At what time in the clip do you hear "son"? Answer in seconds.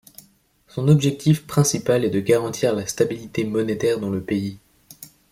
0.67-0.87